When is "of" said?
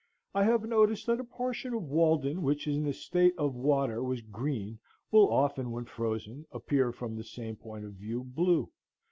1.75-1.83, 3.37-3.53, 7.85-7.93